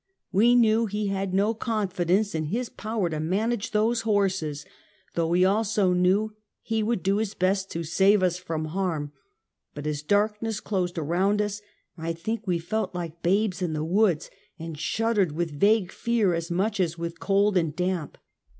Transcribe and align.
We 0.31 0.55
knew 0.55 0.87
he 0.87 1.09
had 1.09 1.31
no 1.31 1.53
confidence 1.53 2.33
in 2.33 2.45
his 2.45 2.69
power 2.69 3.07
to 3.11 3.19
manage 3.19 3.69
those 3.69 4.01
horses, 4.01 4.65
though 5.13 5.27
we 5.27 5.45
also 5.45 5.93
knew 5.93 6.35
he 6.63 6.81
would 6.81 7.03
do 7.03 7.17
his 7.17 7.35
best 7.35 7.69
to 7.73 7.83
save 7.83 8.23
us 8.23 8.39
from 8.39 8.65
harm; 8.73 9.11
but 9.75 9.85
as 9.85 10.01
darkness 10.01 10.59
closed 10.59 10.97
around 10.97 11.39
us, 11.39 11.61
I 11.99 12.13
think 12.13 12.47
we 12.47 12.57
felt 12.57 12.95
like 12.95 13.21
babes 13.21 13.61
in 13.61 13.73
the 13.73 13.85
woods, 13.85 14.31
and 14.57 14.75
shuddered 14.75 15.33
with 15.33 15.51
vague 15.59 15.91
fear 15.91 16.33
as 16.33 16.49
much 16.49 16.79
as 16.79 16.97
with 16.97 17.19
cold 17.19 17.55
and 17.55 17.75
damp. 17.75 18.17